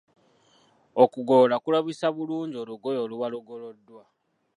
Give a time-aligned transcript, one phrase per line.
[1.03, 4.03] Okugolola kulabisa bulungi olugoye oluba lugoloddwa.